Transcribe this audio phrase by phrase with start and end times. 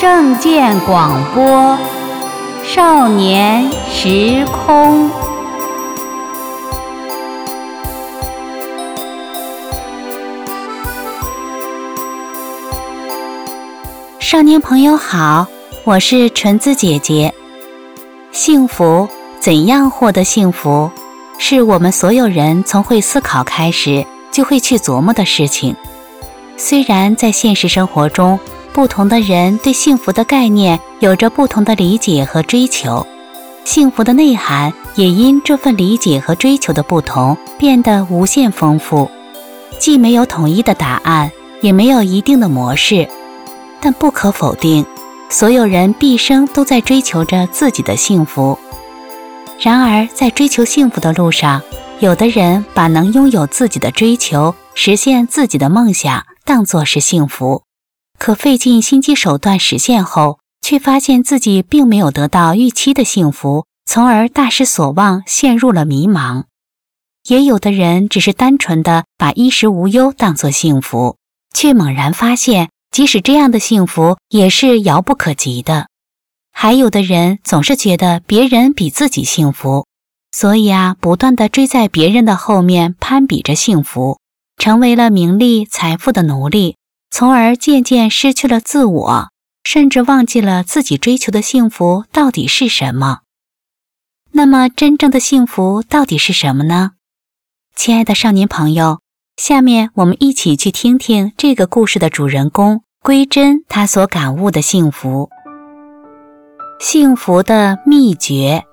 [0.00, 1.76] 正见广播，
[2.64, 5.10] 少年时空。
[14.18, 15.46] 少年朋友好，
[15.84, 17.34] 我是纯子姐姐。
[18.32, 19.06] 幸福，
[19.38, 20.90] 怎样获得幸福？
[21.36, 25.76] 是我们所有人从会思考开始就会去琢磨的事情。
[26.56, 28.40] 虽然在现实生活中，
[28.72, 33.04] 不同的人对幸福的概念有着不同的理解和追求，
[33.64, 39.10] 幸福的内涵也因这份理解和追求的不同变得无限丰富。
[39.78, 43.08] 既没有统一的答案，也没有一定的模式，
[43.80, 44.84] 但不可否定，
[45.28, 48.58] 所有人毕生都在追求着自己的幸福。
[49.58, 51.60] 然而，在追求幸福的路上，
[51.98, 57.62] 有的人把能拥有自己的追求、实现自己的梦想当作是幸福，
[58.20, 66.44] 可费尽心机手段实现后，却发现自己并没有得到预期的幸福，从而大失所望，陷入了迷茫。
[67.26, 71.16] 也有的人只是单纯的把衣食无忧当作幸福，
[71.54, 75.86] 却猛然发现，即使这样的幸福也是遥不可及的。
[76.52, 79.86] 还有的人总是觉得别人比自己幸福，
[80.30, 84.18] 所以啊，不断的追在别人的后面攀比着幸福，
[84.58, 86.76] 成为了名利财富的奴隶，
[87.10, 89.28] 从而渐渐失去了自我，
[89.64, 93.20] 甚至忘记了自己追求的幸福到底是什么。
[94.32, 96.92] 那么，真正的幸福到底是什么呢？
[97.74, 99.00] 亲爱的少年朋友，
[99.36, 105.28] 下面我们一起去听听这个故事的主人公归真他所感悟的幸福。
[106.78, 108.64] 幸福的秘诀，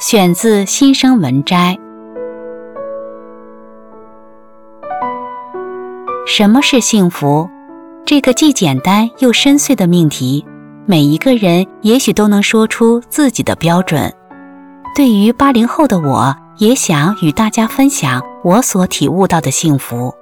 [0.00, 1.76] 选自《新生文摘》。
[6.26, 7.50] 什么是幸福？
[8.06, 10.46] 这个既简单又深邃的命题，
[10.86, 14.14] 每一个人也许都能说出自己的标准。
[14.94, 20.14] 对于八零后的我，也想与大家分享我所体悟到的幸福。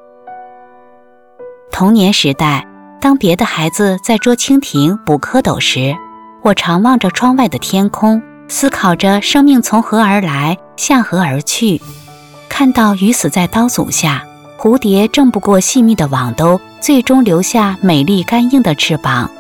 [1.71, 2.67] 童年时代，
[3.03, 5.95] 当别的孩子在捉蜻蜓、捕蝌蚪时，
[6.43, 11.79] 我常望着窗外的天空，思考着生命从何而来，向何而去。
[12.49, 14.25] 看到鱼死在刀俎下，
[14.65, 19.31] 蝴蝶挣不过细密的网兜，最终留下美丽干硬的翅膀。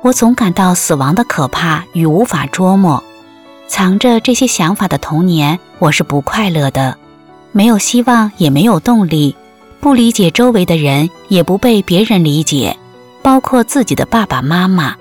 [0.00, 3.04] 我总感到死亡的可怕与无法捉摸。
[3.68, 6.96] 藏着这些想法的童年，我是不快乐的，
[7.52, 9.36] 没有希望，也没有动力，
[9.80, 12.74] 不理解周围的人，也不被别人理解，
[13.20, 14.96] 包括自己的爸爸妈妈。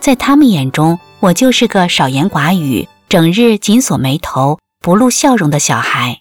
[0.00, 6.18] 在他们眼中，我就是个少言寡语、整日紧锁眉头、不露笑容的小孩。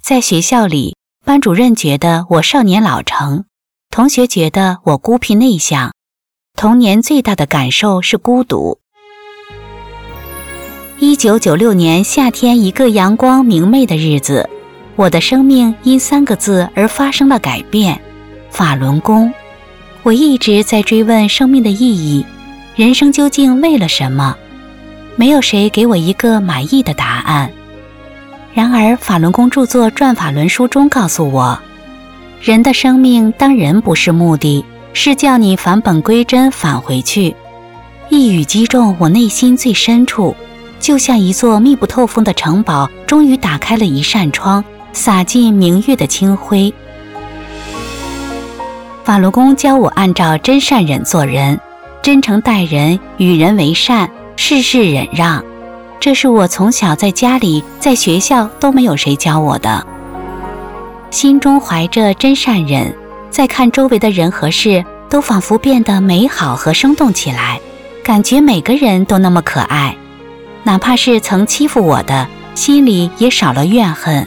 [0.00, 0.94] 在学校里，
[1.28, 3.44] 班主任觉得我少年老成，
[3.90, 5.92] 同学觉得我孤僻内向。
[6.56, 8.78] 童年最大的感受是孤独。
[10.98, 14.48] 一九九六年夏天，一个阳光明媚的日子，
[14.96, 18.00] 我的生命因三个字而发生了改变——
[18.48, 19.30] 法轮功。
[20.04, 22.24] 我一直在追问生命的意义。
[22.74, 24.34] 人生究竟为了什么？
[25.14, 27.52] 没有谁给我一个满意的答案。
[28.58, 31.56] 然而，法轮功著作《转法轮》书中告诉我，
[32.42, 37.36] 人的生命当人不是目的，是叫你返本归真，返回去。
[38.08, 40.34] 一语击中我内心最深处，
[40.80, 46.74] 就像一座密不透风的城堡，终于打开了一扇窗，洒进明月的清辉。
[49.04, 51.60] 法轮功教我按照真善忍做人。
[52.02, 55.44] 真诚待人，与人为善，事事忍让，
[56.00, 59.86] 这是我从小在家里、在学校都没有谁教我的。
[61.10, 62.94] 心中怀着真善忍，
[63.30, 67.60] 再看周围的人和事，都仿佛变得美好和生动起来，
[68.04, 69.96] 感觉每个人都那么可爱，
[70.62, 74.26] 哪怕是曾欺负我的，心里也少了怨恨。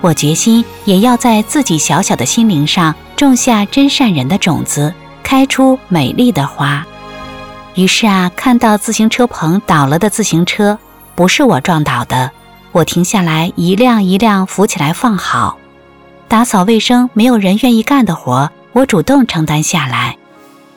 [0.00, 4.92] 我决心也要在自己小小的心灵上种下真善人的种子。
[5.24, 6.86] 开出美丽的花。
[7.74, 10.78] 于是啊，看到自行车棚倒了的自行车，
[11.14, 12.32] 不是我撞倒的，
[12.72, 15.58] 我停下来，一辆一辆扶起来放好。
[16.26, 20.18] 打扫卫生没有人愿意干的活，我主动承担下来。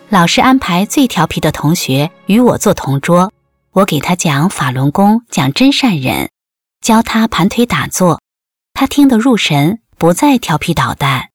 [0.10, 3.32] 老师安排最调皮的同学与我做同桌，
[3.72, 6.30] 我给他讲法轮功，讲真善忍，
[6.82, 8.22] 教他盘腿打坐，
[8.74, 11.30] 他听得入神，不再调皮捣蛋。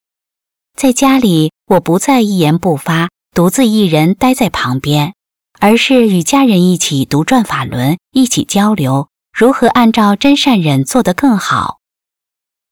[0.76, 5.14] 在家里，我不再一言不发，独自一人待在旁边，
[5.58, 11.78] 而是与家人一起读转法轮，一起交流如何按照真善忍做得更好。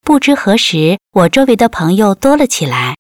[0.03, 2.97] 不知何时，我周围的朋友多了起来。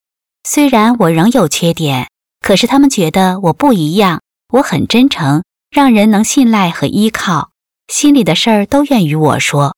[0.46, 2.08] 虽然我仍有缺点，
[2.40, 4.20] 可是他们觉得我不一样，
[4.52, 7.50] 我很真诚，让人能信赖和依靠，
[7.88, 9.74] 心里的事儿都愿与我说。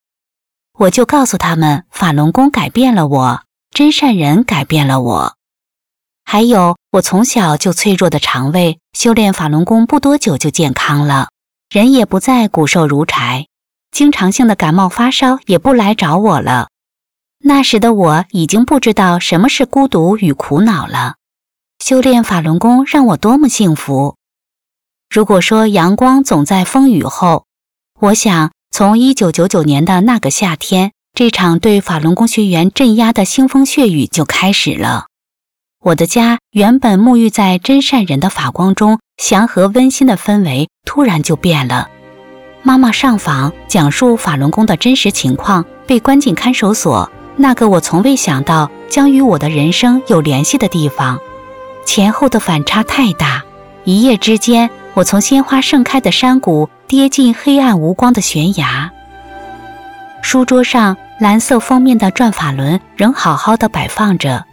[0.79, 5.36] 我就告诉他们，法轮功改变了我，真善人改变了我。
[6.29, 11.29] 还有，我从小就脆弱的肠胃，修炼法轮功不多久就健康了，
[11.71, 13.47] 人也不再骨瘦如柴，
[13.93, 16.69] 经常性的感冒发烧也不来找我了。
[17.39, 21.15] 那时的我已经不知道什么是孤独与苦恼了。
[21.79, 24.17] 修炼法轮功让我多么幸福！
[25.09, 27.47] 如果说阳光总在风雨后，
[28.01, 28.51] 我想。
[28.73, 35.07] 从一九九九年的那个夏天，这场对法轮功学员镇压的腥风血雨就开始了。
[35.83, 41.89] 我的家原本沐浴在真善人的法光中，祥和温馨的氛围突然就变了。
[42.63, 51.21] 妈妈上访讲述法轮功的真实情况，被关进看守所，那个我从未想到将与我的人生有联系的地方，
[51.85, 53.45] 前后的反差太大，
[53.85, 54.69] 一夜之间。
[54.95, 58.91] 我从鲜花盛开的山谷跌进黑暗无光的悬崖。
[60.23, 64.47] 书桌上蓝色封面的转法轮仍好好的摆放着。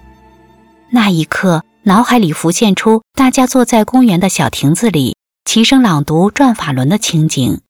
[0.96, 7.62] 那一刻，脑海里浮现出大家坐在公园的小亭子里，齐声朗读转法轮的情景。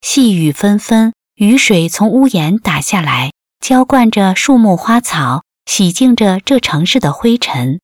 [0.00, 7.80] 细雨纷纷，雨水从屋檐打下来，浇灌着树木花草，洗净着这城市的灰尘。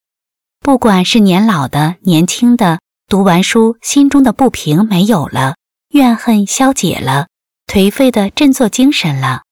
[0.61, 2.79] 不管是年老的、年轻的。
[3.09, 5.57] 读完书，心中的不平没有了，
[5.89, 7.27] 怨恨消解了，
[7.67, 9.43] 颓废的振作精神了，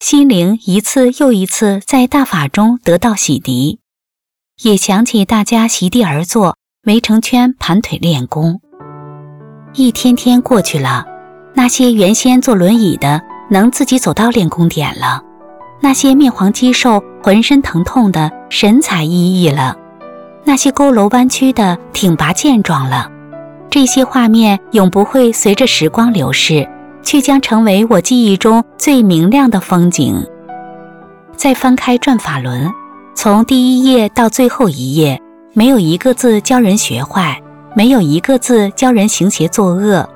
[0.00, 3.78] 心灵一次又一次在大法中得到洗涤。
[4.62, 6.54] 也想起大家席地而坐，
[6.86, 8.60] 围成圈盘腿练功。
[9.72, 11.06] 一天天过去了，
[11.54, 15.22] 那些原先坐轮椅的能自己走到练功点了，
[15.80, 19.74] 那些面黄肌瘦、浑身疼痛的神采奕奕了。
[20.44, 23.10] 那些佝偻弯曲的挺拔健壮了，
[23.70, 26.68] 这些画面永不会随着时光流逝，
[27.02, 30.22] 却将成为我记忆中最明亮的风景。
[31.34, 32.70] 再翻开转法轮，
[33.22, 35.20] 从第一页到最后一页，
[35.52, 37.38] 没有一个字教人学坏，
[37.76, 40.08] 没有一个字教人行邪作恶。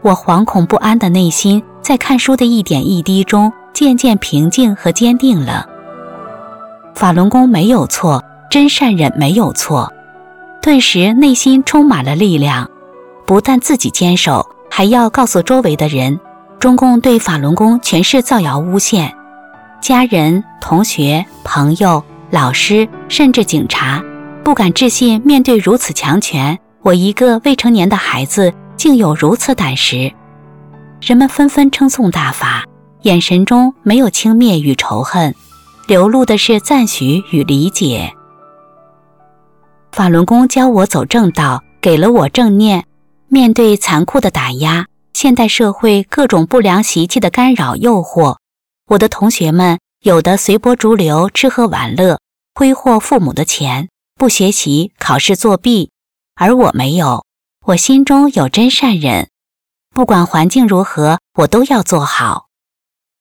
[0.00, 5.68] 我惶恐不安的内心，在看书的一点一滴中，渐渐平静和坚定了。
[6.94, 8.24] 法轮功没有错。
[8.50, 9.92] 真善忍没有错，
[10.62, 12.66] 顿时内心充满了力量，
[13.26, 16.18] 不但自己坚守，还要告诉周围的人，
[16.58, 19.14] 中共对法轮功全是造谣诬陷。
[19.82, 24.04] 家人、同学、朋友、老师，甚至警察，
[24.44, 30.12] 不敢置信，面对如此强权，我一个未成年的孩子竟有如此胆识。
[31.00, 32.64] 人们纷纷称颂大法，
[33.02, 35.34] 眼神中没有轻蔑与仇恨，
[35.86, 38.12] 流露的是赞许与理解。
[39.92, 42.84] 法轮功教我走正道，给了我正念。
[43.28, 48.36] 面对残酷的打压，现代社会各种不良习气的干扰诱惑，
[48.86, 52.20] 我的同学们有的随波逐流，吃喝玩乐，
[52.54, 55.90] 挥霍父母的钱，不学习，考试作弊，
[56.36, 57.24] 而我没有。
[57.66, 59.28] 我心中有真善人，
[59.90, 62.46] 不管环境如何，我都要做好。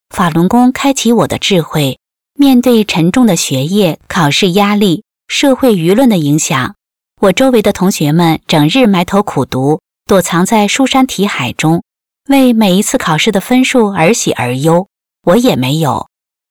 [0.10, 2.00] 法轮功开启我的智慧，
[2.36, 5.04] 面对沉重的学业、考试压力。
[5.28, 6.76] 社会舆论的影响，
[7.19, 11.84] 我周围的同学们整日埋头苦读，躲藏在书山题海中，
[12.30, 14.88] 为每一次考试的分数而喜而忧。
[15.24, 16.07] 我也没有，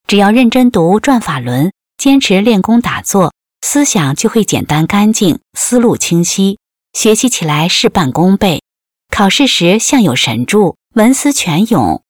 [0.06, 6.60] 只要认真读转法轮，坚持练功打坐，思想就会简单干净，思路清晰，
[6.92, 8.62] 学习起来事半功倍。
[9.10, 12.04] 考试时像有神助，文思泉涌。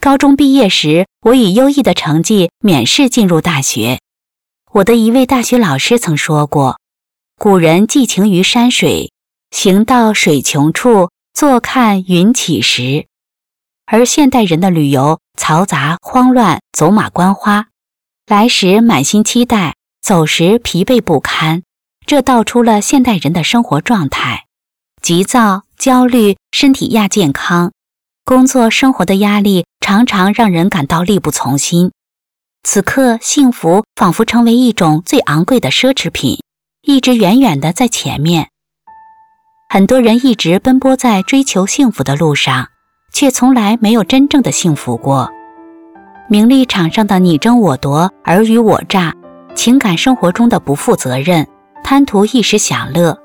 [0.00, 4.00] 高中毕业时，我以优异的成绩免试进入大学。
[4.72, 6.78] 我的一位大学老师曾说过
[7.36, 9.12] ：“古人寄情于山水，
[9.50, 13.06] 行到水穷处，坐看云起时。”
[13.86, 17.68] 而现代人的旅游嘈杂慌乱，走马观花，
[18.26, 21.62] 来时满心期待，走时疲惫不堪。
[22.04, 24.46] 这道出了现代人的生活状态：
[25.00, 27.72] 急躁、焦虑，身体亚健康，
[28.24, 31.92] 工作生活的压力常常让人感到力不从心。
[32.64, 36.40] 此刻，幸福仿佛成为一种最昂贵的奢侈品，
[36.82, 38.48] 一直远远的在前面。
[39.68, 42.68] 很多人一直奔波在追求幸福的路上，
[43.16, 45.30] 却从来没有真正的幸福过。
[46.28, 49.14] 名利场上的你争我夺、尔虞我诈，
[49.54, 51.46] 情感生活中的不负责任、
[51.82, 53.16] 贪图一时享乐，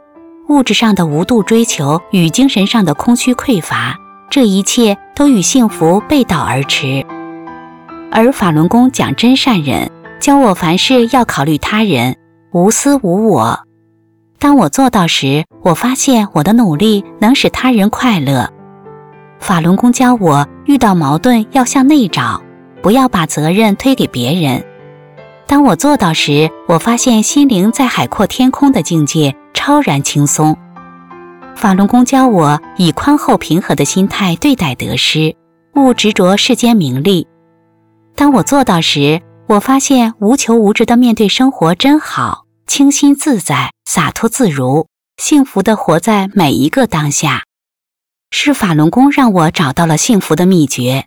[0.47, 3.97] 物质上的无度追求与精神上的空虚匮乏，
[4.29, 7.05] 这一切都与幸福背道而驰。
[8.09, 12.15] 而法轮功讲真善忍，教我凡事要考虑他人，
[12.53, 13.59] 无私无我。
[14.39, 18.53] 当我做到时，我发现我的努力能使他人快乐。
[19.41, 22.41] 法轮功教我，遇到矛盾要向内找，
[22.83, 24.63] 不要把责任推给别人。
[25.47, 30.55] 当我做到时，我发现心灵在海阔天空的境界，超然轻松。
[31.55, 35.35] 法轮功教我以宽厚平和的心态对待得失，
[35.73, 37.27] 勿执着世间名利。
[38.15, 44.85] 当我做到时，我发现无求无执的面对生活真好，清新自在，洒脱自如，
[45.17, 47.41] 幸福的活在每一个当下。
[48.33, 51.05] 是法轮功让我找到了幸福的秘诀，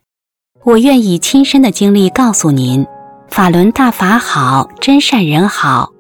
[0.63, 2.87] 我愿以亲身的经历告诉您。
[3.29, 5.91] 法轮大法好，真善人好。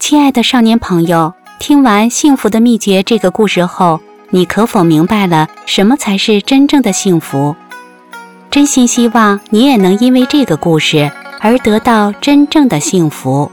[0.00, 4.00] 亲爱的少年朋友，听完《幸福的秘诀》这个故事后，
[4.30, 7.54] 你可否明白了什么才是真正的幸福？
[8.50, 11.10] 真心希望你也能因为这个故事
[11.40, 13.50] 而得到真正的幸福。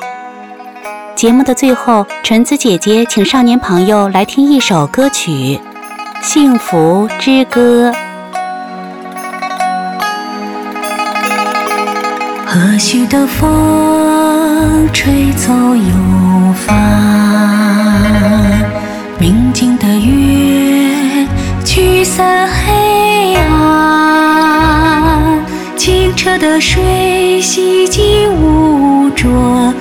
[1.15, 5.31] 节目的最后，纯子姐姐请少年朋友来听一首歌曲
[6.21, 7.91] 《幸福之歌》。
[12.45, 15.93] 和煦的风吹走忧
[16.65, 16.75] 烦，
[19.19, 21.27] 明净的月
[21.63, 25.45] 驱散黑暗，
[25.77, 29.71] 清澈的水洗净污浊，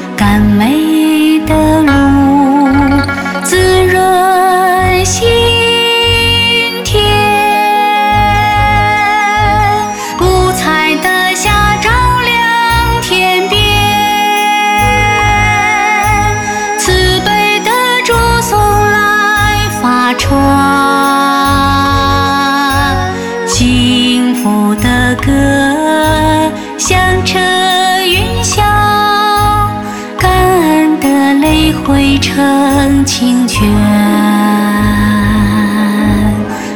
[32.11, 33.63] 汇成清泉，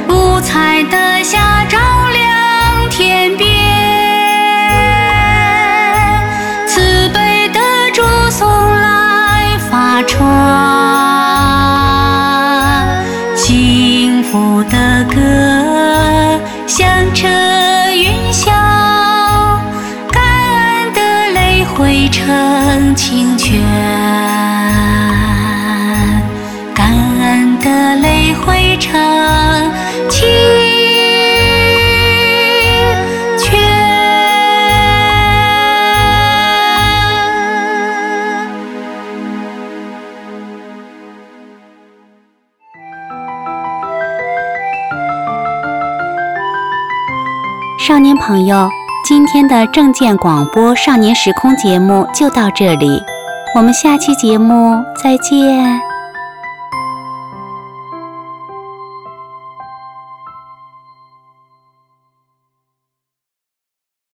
[0.09, 1.77] 五彩的霞照
[2.13, 3.51] 亮天边，
[6.69, 7.59] 慈悲的
[7.93, 8.01] 主
[8.31, 10.23] 送来法传，
[13.35, 15.19] 幸福的歌
[16.69, 17.27] 响彻
[17.93, 18.53] 云霄，
[20.13, 21.01] 感恩的
[21.33, 23.61] 泪汇成清泉。
[28.25, 28.93] 的泪汇成
[30.09, 30.27] 清
[33.39, 33.61] 泉。
[47.79, 48.71] 少年朋友，
[49.07, 53.03] 今天的正见广播少年时空节目就到这里，
[53.55, 55.94] 我们下期节目再见。